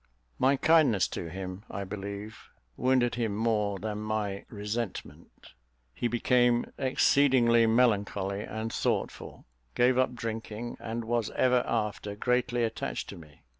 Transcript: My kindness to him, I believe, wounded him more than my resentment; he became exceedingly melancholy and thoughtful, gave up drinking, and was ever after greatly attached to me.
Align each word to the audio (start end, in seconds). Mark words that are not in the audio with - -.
My 0.39 0.55
kindness 0.57 1.07
to 1.09 1.29
him, 1.29 1.63
I 1.69 1.83
believe, 1.83 2.49
wounded 2.75 3.13
him 3.13 3.35
more 3.35 3.77
than 3.77 3.99
my 3.99 4.45
resentment; 4.49 5.53
he 5.93 6.07
became 6.07 6.73
exceedingly 6.79 7.67
melancholy 7.67 8.41
and 8.41 8.73
thoughtful, 8.73 9.45
gave 9.75 9.99
up 9.99 10.15
drinking, 10.15 10.77
and 10.79 11.05
was 11.05 11.29
ever 11.35 11.63
after 11.67 12.15
greatly 12.15 12.63
attached 12.63 13.09
to 13.09 13.15
me. 13.15 13.43